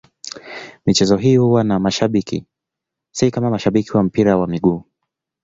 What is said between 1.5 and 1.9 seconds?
na